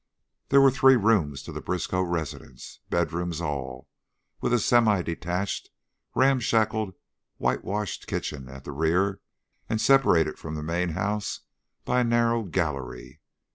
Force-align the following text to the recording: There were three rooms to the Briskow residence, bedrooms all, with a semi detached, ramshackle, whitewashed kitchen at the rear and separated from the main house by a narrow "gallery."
There 0.49 0.61
were 0.61 0.71
three 0.71 0.95
rooms 0.95 1.43
to 1.43 1.51
the 1.51 1.61
Briskow 1.61 2.01
residence, 2.01 2.79
bedrooms 2.89 3.39
all, 3.39 3.87
with 4.39 4.51
a 4.51 4.57
semi 4.57 5.03
detached, 5.03 5.69
ramshackle, 6.15 6.93
whitewashed 7.37 8.07
kitchen 8.07 8.49
at 8.49 8.63
the 8.63 8.71
rear 8.71 9.21
and 9.69 9.79
separated 9.79 10.39
from 10.39 10.55
the 10.55 10.63
main 10.63 10.89
house 10.97 11.41
by 11.85 11.99
a 11.99 12.03
narrow 12.03 12.41
"gallery." 12.45 13.21